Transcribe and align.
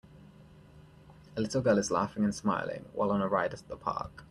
A 1.37 1.41
little 1.41 1.61
girl 1.61 1.77
is 1.77 1.91
laughing 1.91 2.23
and 2.23 2.33
smiling 2.33 2.85
while 2.91 3.11
on 3.11 3.21
a 3.21 3.27
ride 3.27 3.53
at 3.53 3.67
the 3.67 3.77
park. 3.77 4.09